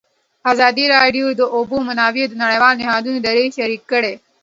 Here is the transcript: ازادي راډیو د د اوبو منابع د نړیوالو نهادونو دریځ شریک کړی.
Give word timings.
ازادي 0.51 0.85
راډیو 0.95 1.27
د 1.33 1.37
د 1.39 1.41
اوبو 1.55 1.77
منابع 1.87 2.23
د 2.29 2.33
نړیوالو 2.43 2.79
نهادونو 2.81 3.17
دریځ 3.25 3.51
شریک 3.59 3.81
کړی. 3.91 4.13